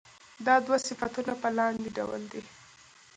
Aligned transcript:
دا 0.45 0.55
دوه 0.65 0.77
صفتونه 0.87 1.33
په 1.41 1.49
لاندې 1.57 1.89
ډول 1.97 2.21
دي. 2.31 2.41